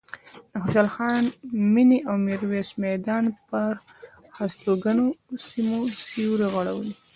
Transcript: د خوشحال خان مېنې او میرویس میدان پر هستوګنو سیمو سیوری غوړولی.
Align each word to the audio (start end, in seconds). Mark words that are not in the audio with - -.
د 0.51 0.53
خوشحال 0.63 0.89
خان 0.95 1.23
مېنې 1.73 1.99
او 2.09 2.15
میرویس 2.27 2.69
میدان 2.85 3.25
پر 3.47 3.71
هستوګنو 4.37 5.05
سیمو 5.45 5.79
سیوری 6.07 6.47
غوړولی. 6.53 6.93